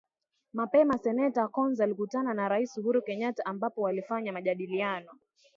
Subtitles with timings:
[0.53, 5.09] Mapema seneta Coons alikutana na rais Uhuru Kenyatta ambapo walifanya majadiliano